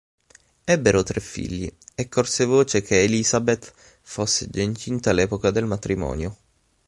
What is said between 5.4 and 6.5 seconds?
del matrimonio.